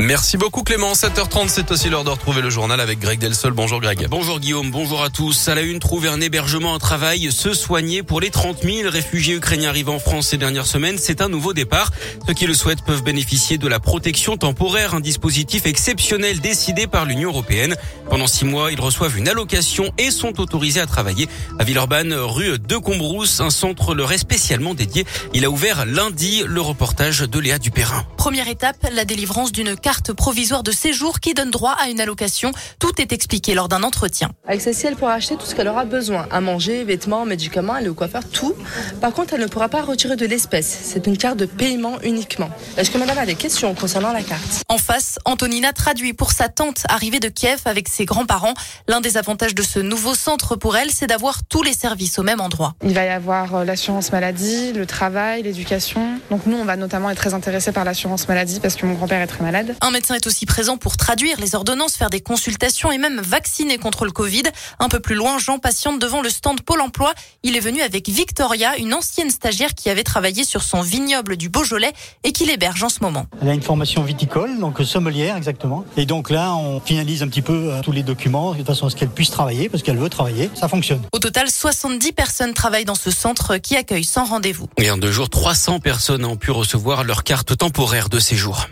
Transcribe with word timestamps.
Merci 0.00 0.38
beaucoup 0.38 0.62
Clément. 0.62 0.94
7h30, 0.94 1.48
c'est 1.48 1.70
aussi 1.70 1.90
l'heure 1.90 2.04
de 2.04 2.10
retrouver 2.10 2.40
le 2.40 2.48
journal 2.48 2.80
avec 2.80 3.00
Greg 3.00 3.18
Delsol. 3.18 3.52
Bonjour 3.52 3.82
Greg. 3.82 4.08
Bonjour 4.08 4.40
Guillaume, 4.40 4.70
bonjour 4.70 5.02
à 5.02 5.10
tous. 5.10 5.48
À 5.48 5.54
la 5.54 5.60
une, 5.60 5.78
trouver 5.78 6.08
un 6.08 6.22
hébergement, 6.22 6.74
un 6.74 6.78
travail, 6.78 7.30
se 7.30 7.52
soigner 7.52 8.02
pour 8.02 8.18
les 8.18 8.30
30 8.30 8.62
000 8.62 8.88
réfugiés 8.88 9.34
ukrainiens 9.34 9.68
arrivés 9.68 9.92
en 9.92 9.98
France 9.98 10.28
ces 10.28 10.38
dernières 10.38 10.66
semaines. 10.66 10.96
C'est 10.96 11.20
un 11.20 11.28
nouveau 11.28 11.52
départ. 11.52 11.90
Ceux 12.26 12.32
qui 12.32 12.46
le 12.46 12.54
souhaitent 12.54 12.82
peuvent 12.82 13.02
bénéficier 13.02 13.58
de 13.58 13.68
la 13.68 13.78
protection 13.78 14.38
temporaire, 14.38 14.94
un 14.94 15.00
dispositif 15.00 15.66
exceptionnel 15.66 16.40
décidé 16.40 16.86
par 16.86 17.04
l'Union 17.04 17.28
européenne. 17.28 17.76
Pendant 18.08 18.26
six 18.26 18.46
mois, 18.46 18.72
ils 18.72 18.80
reçoivent 18.80 19.18
une 19.18 19.28
allocation 19.28 19.92
et 19.98 20.10
sont 20.10 20.40
autorisés 20.40 20.80
à 20.80 20.86
travailler 20.86 21.28
à 21.58 21.64
Villeurbanne, 21.64 22.14
rue 22.14 22.58
de 22.58 22.76
Combrousse. 22.78 23.40
Un 23.40 23.50
centre 23.50 23.94
leur 23.94 24.10
est 24.12 24.18
spécialement 24.18 24.72
dédié. 24.72 25.04
Il 25.34 25.44
a 25.44 25.50
ouvert 25.50 25.84
lundi 25.84 26.42
le 26.46 26.62
reportage 26.62 27.20
de 27.20 27.38
Léa 27.38 27.58
Dupérin. 27.58 28.06
Première 28.16 28.48
étape, 28.48 28.86
la 28.90 29.04
délivrance 29.04 29.52
d'une 29.52 29.76
carte 29.76 29.89
provisoire 30.12 30.62
de 30.62 30.70
séjour 30.70 31.20
qui 31.20 31.34
donne 31.34 31.50
droit 31.50 31.76
à 31.80 31.88
une 31.88 32.00
allocation. 32.00 32.52
Tout 32.78 33.00
est 33.00 33.12
expliqué 33.12 33.54
lors 33.54 33.68
d'un 33.68 33.82
entretien. 33.82 34.30
Avec 34.46 34.60
celle-ci, 34.60 34.86
elle 34.86 34.96
pourra 34.96 35.14
acheter 35.14 35.36
tout 35.36 35.46
ce 35.46 35.54
qu'elle 35.54 35.68
aura 35.68 35.84
besoin. 35.84 36.26
À 36.30 36.40
manger, 36.40 36.84
vêtements, 36.84 37.24
médicaments, 37.24 37.74
aller 37.74 37.88
au 37.88 37.94
coiffeur, 37.94 38.22
tout. 38.28 38.54
Par 39.00 39.12
contre, 39.12 39.34
elle 39.34 39.40
ne 39.40 39.46
pourra 39.46 39.68
pas 39.68 39.82
retirer 39.82 40.16
de 40.16 40.26
l'espèce. 40.26 40.78
C'est 40.84 41.06
une 41.06 41.16
carte 41.16 41.38
de 41.38 41.46
paiement 41.46 42.00
uniquement. 42.02 42.50
Est-ce 42.76 42.90
que 42.90 42.98
madame 42.98 43.18
a 43.18 43.26
des 43.26 43.34
questions 43.34 43.74
concernant 43.74 44.12
la 44.12 44.22
carte? 44.22 44.62
En 44.68 44.78
face, 44.78 45.18
Antonina 45.24 45.72
traduit 45.72 46.12
pour 46.12 46.32
sa 46.32 46.48
tante 46.48 46.82
arrivée 46.88 47.20
de 47.20 47.28
Kiev 47.28 47.60
avec 47.64 47.88
ses 47.88 48.04
grands-parents. 48.04 48.54
L'un 48.88 49.00
des 49.00 49.16
avantages 49.16 49.54
de 49.54 49.62
ce 49.62 49.80
nouveau 49.80 50.14
centre 50.14 50.56
pour 50.56 50.76
elle, 50.76 50.90
c'est 50.90 51.06
d'avoir 51.06 51.44
tous 51.44 51.62
les 51.62 51.72
services 51.72 52.18
au 52.18 52.22
même 52.22 52.40
endroit. 52.40 52.74
Il 52.84 52.94
va 52.94 53.04
y 53.04 53.08
avoir 53.08 53.54
euh, 53.54 53.64
l'assurance 53.64 54.12
maladie, 54.12 54.72
le 54.72 54.86
travail, 54.86 55.42
l'éducation. 55.42 56.20
Donc 56.30 56.46
nous, 56.46 56.56
on 56.56 56.64
va 56.64 56.76
notamment 56.76 57.10
être 57.10 57.16
très 57.16 57.34
intéressés 57.34 57.72
par 57.72 57.84
l'assurance 57.84 58.28
maladie 58.28 58.60
parce 58.60 58.76
que 58.76 58.86
mon 58.86 58.94
grand-père 58.94 59.20
est 59.20 59.26
très 59.26 59.42
malade. 59.42 59.74
Un 59.82 59.90
médecin 59.92 60.14
est 60.14 60.26
aussi 60.26 60.44
présent 60.44 60.76
pour 60.76 60.98
traduire 60.98 61.40
les 61.40 61.54
ordonnances, 61.54 61.96
faire 61.96 62.10
des 62.10 62.20
consultations 62.20 62.92
et 62.92 62.98
même 62.98 63.20
vacciner 63.20 63.78
contre 63.78 64.04
le 64.04 64.10
Covid. 64.10 64.42
Un 64.78 64.88
peu 64.88 65.00
plus 65.00 65.14
loin, 65.14 65.38
Jean 65.38 65.58
patiente 65.58 65.98
devant 65.98 66.20
le 66.20 66.28
stand 66.28 66.60
Pôle 66.60 66.82
emploi. 66.82 67.14
Il 67.42 67.56
est 67.56 67.60
venu 67.60 67.80
avec 67.80 68.08
Victoria, 68.08 68.76
une 68.76 68.92
ancienne 68.92 69.30
stagiaire 69.30 69.74
qui 69.74 69.88
avait 69.88 70.02
travaillé 70.02 70.44
sur 70.44 70.62
son 70.62 70.82
vignoble 70.82 71.38
du 71.38 71.48
Beaujolais 71.48 71.92
et 72.24 72.32
qui 72.32 72.44
l'héberge 72.44 72.82
en 72.82 72.90
ce 72.90 73.00
moment. 73.00 73.24
Elle 73.40 73.48
a 73.48 73.54
une 73.54 73.62
formation 73.62 74.02
viticole, 74.02 74.58
donc 74.58 74.80
sommelière 74.84 75.36
exactement. 75.36 75.84
Et 75.96 76.04
donc 76.04 76.28
là, 76.28 76.54
on 76.54 76.80
finalise 76.80 77.22
un 77.22 77.28
petit 77.28 77.42
peu 77.42 77.72
euh, 77.72 77.80
tous 77.82 77.92
les 77.92 78.02
documents 78.02 78.54
de 78.54 78.64
façon 78.64 78.86
à 78.86 78.90
ce 78.90 78.96
qu'elle 78.96 79.08
puisse 79.08 79.30
travailler 79.30 79.70
parce 79.70 79.82
qu'elle 79.82 79.98
veut 79.98 80.10
travailler. 80.10 80.50
Ça 80.54 80.68
fonctionne. 80.68 81.02
Au 81.12 81.18
total, 81.18 81.50
70 81.50 82.12
personnes 82.12 82.52
travaillent 82.52 82.84
dans 82.84 82.94
ce 82.94 83.10
centre 83.10 83.56
qui 83.56 83.76
accueille 83.76 84.04
sans 84.04 84.24
rendez-vous. 84.24 84.68
Et 84.76 84.90
en 84.90 84.98
deux 84.98 85.12
jours, 85.12 85.30
300 85.30 85.80
personnes 85.80 86.24
ont 86.26 86.36
pu 86.36 86.50
recevoir 86.50 87.04
leur 87.04 87.24
carte 87.24 87.56
temporaire 87.56 88.10
de 88.10 88.18
séjour. 88.18 88.66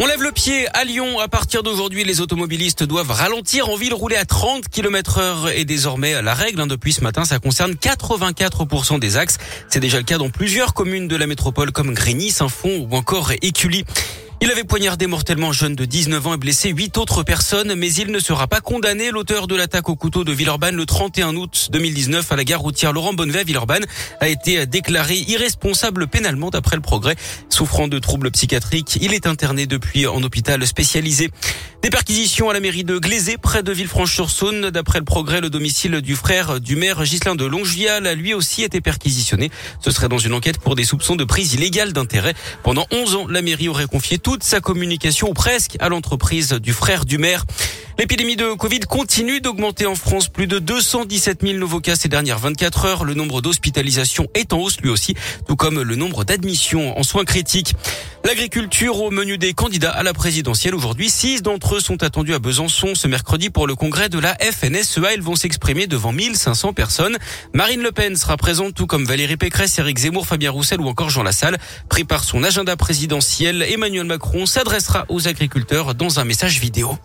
On 0.00 0.06
lève 0.06 0.22
le 0.22 0.32
pied 0.32 0.66
à 0.74 0.84
Lyon. 0.84 1.20
À 1.20 1.28
partir 1.28 1.62
d'aujourd'hui, 1.62 2.02
les 2.02 2.20
automobilistes 2.20 2.82
doivent 2.82 3.12
ralentir 3.12 3.68
en 3.68 3.76
ville. 3.76 3.94
Rouler 3.94 4.16
à 4.16 4.24
30 4.24 4.68
km 4.68 5.18
heure 5.18 5.48
est 5.48 5.64
désormais 5.64 6.20
la 6.20 6.34
règle. 6.34 6.60
Hein. 6.60 6.66
Depuis 6.66 6.92
ce 6.92 7.00
matin, 7.00 7.24
ça 7.24 7.38
concerne 7.38 7.74
84% 7.74 8.98
des 8.98 9.16
axes. 9.16 9.38
C'est 9.68 9.78
déjà 9.78 9.98
le 9.98 10.04
cas 10.04 10.18
dans 10.18 10.30
plusieurs 10.30 10.74
communes 10.74 11.06
de 11.06 11.14
la 11.14 11.28
métropole 11.28 11.70
comme 11.70 11.94
Grigny, 11.94 12.30
Saint-Fond 12.30 12.88
ou 12.90 12.96
encore 12.96 13.30
Écully. 13.40 13.84
Il 14.44 14.50
avait 14.50 14.64
poignardé 14.64 15.06
mortellement 15.06 15.48
un 15.48 15.52
jeune 15.52 15.74
de 15.74 15.86
19 15.86 16.26
ans 16.26 16.34
et 16.34 16.36
blessé 16.36 16.68
huit 16.68 16.98
autres 16.98 17.22
personnes, 17.22 17.74
mais 17.76 17.90
il 17.94 18.12
ne 18.12 18.18
sera 18.18 18.46
pas 18.46 18.60
condamné. 18.60 19.10
L'auteur 19.10 19.46
de 19.46 19.56
l'attaque 19.56 19.88
au 19.88 19.96
couteau 19.96 20.22
de 20.22 20.32
Villeurbanne 20.32 20.76
le 20.76 20.84
31 20.84 21.34
août 21.36 21.70
2019 21.72 22.30
à 22.30 22.36
la 22.36 22.44
gare 22.44 22.60
routière 22.60 22.92
Laurent 22.92 23.14
Bonnevet 23.14 23.40
à 23.40 23.44
Villeurbanne 23.44 23.86
a 24.20 24.28
été 24.28 24.66
déclaré 24.66 25.16
irresponsable 25.16 26.08
pénalement 26.08 26.50
d'après 26.50 26.76
le 26.76 26.82
progrès. 26.82 27.16
Souffrant 27.48 27.88
de 27.88 27.98
troubles 27.98 28.30
psychiatriques, 28.32 28.98
il 29.00 29.14
est 29.14 29.26
interné 29.26 29.64
depuis 29.64 30.06
en 30.06 30.22
hôpital 30.22 30.66
spécialisé. 30.66 31.30
Des 31.84 31.90
perquisitions 31.90 32.48
à 32.48 32.54
la 32.54 32.60
mairie 32.60 32.84
de 32.84 32.98
Glazé, 32.98 33.36
près 33.36 33.62
de 33.62 33.70
Villefranche-sur-Saône. 33.70 34.70
D'après 34.70 34.98
le 35.00 35.04
progrès, 35.04 35.42
le 35.42 35.50
domicile 35.50 36.00
du 36.00 36.16
frère 36.16 36.58
du 36.58 36.76
maire 36.76 37.02
Ghislain 37.02 37.34
de 37.34 37.44
Longvial 37.44 38.06
a 38.06 38.14
lui 38.14 38.32
aussi 38.32 38.62
été 38.62 38.80
perquisitionné. 38.80 39.50
Ce 39.80 39.90
serait 39.90 40.08
dans 40.08 40.16
une 40.16 40.32
enquête 40.32 40.56
pour 40.58 40.76
des 40.76 40.84
soupçons 40.84 41.14
de 41.14 41.24
prise 41.24 41.52
illégale 41.52 41.92
d'intérêt. 41.92 42.32
Pendant 42.62 42.86
11 42.90 43.16
ans, 43.16 43.26
la 43.28 43.42
mairie 43.42 43.68
aurait 43.68 43.86
confié 43.86 44.18
toute 44.34 44.42
sa 44.42 44.60
communication 44.60 45.32
presque 45.32 45.76
à 45.78 45.88
l'entreprise 45.88 46.54
du 46.54 46.72
frère 46.72 47.04
du 47.04 47.18
maire. 47.18 47.44
L'épidémie 47.96 48.34
de 48.34 48.54
Covid 48.54 48.80
continue 48.80 49.40
d'augmenter 49.40 49.86
en 49.86 49.94
France. 49.94 50.28
Plus 50.28 50.48
de 50.48 50.58
217 50.58 51.42
000 51.42 51.58
nouveaux 51.58 51.78
cas 51.78 51.94
ces 51.94 52.08
dernières 52.08 52.40
24 52.40 52.84
heures. 52.86 53.04
Le 53.04 53.14
nombre 53.14 53.40
d'hospitalisations 53.40 54.26
est 54.34 54.52
en 54.52 54.58
hausse 54.58 54.80
lui 54.80 54.90
aussi, 54.90 55.14
tout 55.46 55.54
comme 55.54 55.80
le 55.80 55.94
nombre 55.94 56.24
d'admissions 56.24 56.98
en 56.98 57.04
soins 57.04 57.24
critiques. 57.24 57.76
L'agriculture 58.24 59.00
au 59.00 59.12
menu 59.12 59.38
des 59.38 59.52
candidats 59.52 59.92
à 59.92 60.02
la 60.02 60.12
présidentielle 60.12 60.74
aujourd'hui. 60.74 61.08
Six 61.08 61.42
d'entre 61.42 61.76
eux 61.76 61.80
sont 61.80 62.02
attendus 62.02 62.34
à 62.34 62.40
Besançon 62.40 62.96
ce 62.96 63.06
mercredi 63.06 63.48
pour 63.48 63.68
le 63.68 63.76
congrès 63.76 64.08
de 64.08 64.18
la 64.18 64.34
FNSEA. 64.40 65.14
Ils 65.14 65.22
vont 65.22 65.36
s'exprimer 65.36 65.86
devant 65.86 66.10
1500 66.10 66.72
personnes. 66.72 67.16
Marine 67.52 67.82
Le 67.82 67.92
Pen 67.92 68.16
sera 68.16 68.36
présente 68.36 68.74
tout 68.74 68.86
comme 68.86 69.04
Valérie 69.04 69.36
Pécresse, 69.36 69.78
Eric 69.78 69.98
Zemmour, 69.98 70.26
Fabien 70.26 70.50
Roussel 70.50 70.80
ou 70.80 70.88
encore 70.88 71.10
Jean 71.10 71.22
Lassalle. 71.22 71.58
Pris 71.88 72.02
par 72.02 72.24
son 72.24 72.42
agenda 72.42 72.76
présidentiel, 72.76 73.62
Emmanuel 73.62 74.04
Macron 74.06 74.46
s'adressera 74.46 75.04
aux 75.08 75.28
agriculteurs 75.28 75.94
dans 75.94 76.18
un 76.18 76.24
message 76.24 76.58
vidéo. 76.58 76.98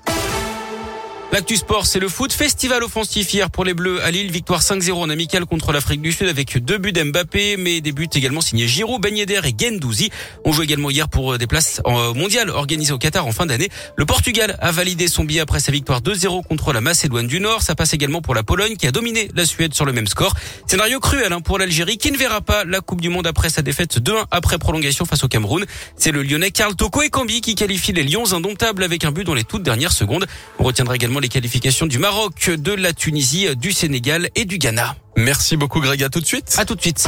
L'actu 1.32 1.58
sport, 1.58 1.86
c'est 1.86 2.00
le 2.00 2.10
foot. 2.10 2.34
Festival 2.34 2.84
offensif 2.84 3.32
hier 3.36 3.52
pour 3.52 3.64
les 3.64 3.76
Bleus 3.76 4.02
à 4.04 4.10
Lille. 4.10 4.32
Victoire 4.32 4.62
5-0 4.62 4.94
en 4.94 5.10
amical 5.12 5.46
contre 5.46 5.72
l'Afrique 5.72 6.02
du 6.02 6.12
Sud 6.12 6.28
avec 6.28 6.58
deux 6.58 6.80
buts 6.80 6.92
d'Mbappé, 6.92 7.56
mais 7.56 7.82
des 7.82 7.92
buts 7.92 8.10
également 8.16 8.42
signés 8.42 8.68
Giroud, 8.68 9.00
Ben 9.00 9.16
Yedder 9.16 9.42
et 9.44 9.54
Gendouzi. 9.56 10.10
On 10.44 10.52
joue 10.52 10.64
également 10.64 10.90
hier 10.90 11.08
pour 11.08 11.38
des 11.38 11.46
places 11.46 11.84
mondiales 12.16 12.50
organisées 12.50 12.94
au 12.94 12.98
Qatar 12.98 13.28
en 13.28 13.32
fin 13.32 13.46
d'année. 13.46 13.70
Le 13.96 14.08
Portugal 14.08 14.58
a 14.60 14.72
validé 14.72 15.08
son 15.08 15.24
billet 15.24 15.42
après 15.42 15.60
sa 15.60 15.72
victoire 15.72 16.02
2-0 16.02 16.48
contre 16.48 16.74
la 16.74 16.82
Macédoine 16.82 17.28
du 17.28 17.40
Nord. 17.40 17.62
Ça 17.62 17.76
passe 17.76 17.94
également 17.94 18.22
pour 18.22 18.34
la 18.34 18.42
Pologne 18.42 18.76
qui 18.76 18.88
a 18.88 18.92
dominé 18.92 19.30
la 19.36 19.46
Suède 19.46 19.76
sur 19.76 19.86
le 19.86 19.94
même 19.94 20.08
score. 20.08 20.34
Scénario 20.66 21.00
cruel 21.00 21.32
hein, 21.32 21.42
pour 21.42 21.60
l'Algérie 21.60 22.00
qui 22.00 22.12
ne 22.12 22.18
verra 22.18 22.42
pas 22.42 22.64
la 22.66 22.82
Coupe 22.82 23.02
du 23.02 23.10
Monde 23.10 23.28
après 23.28 23.52
sa 23.52 23.62
défaite 23.62 24.00
2-1 24.00 24.26
après 24.32 24.58
prolongation 24.58 25.06
face 25.06 25.24
au 25.24 25.28
Cameroun. 25.28 25.64
C'est 25.96 26.12
le 26.12 26.24
Lyonnais 26.24 26.50
Karl 26.50 26.76
Toko 26.76 27.04
et 27.04 27.10
Cambi 27.10 27.42
qui 27.42 27.54
qualifie 27.54 27.94
les 27.94 28.04
Lions 28.04 28.34
indomptables 28.34 28.82
avec 28.82 29.06
un 29.06 29.12
but 29.12 29.26
dans 29.26 29.36
les 29.36 29.44
toutes 29.44 29.64
dernières 29.64 29.94
secondes. 29.94 30.26
On 30.58 30.64
retiendra 30.64 30.98
également 31.20 31.22
les 31.22 31.30
qualifications 31.30 31.86
du 31.86 32.00
Maroc, 32.00 32.50
de 32.50 32.74
la 32.74 32.94
Tunisie, 32.94 33.56
du 33.56 33.72
Sénégal 33.72 34.30
et 34.36 34.46
du 34.46 34.58
Ghana. 34.58 34.96
Merci 35.18 35.58
beaucoup 35.58 35.80
Greg, 35.80 36.04
à 36.04 36.10
tout 36.10 36.22
de 36.22 36.26
suite. 36.26 36.56
À 36.58 36.66
tout 36.66 36.76
de 36.76 36.82
suite. 36.82 37.08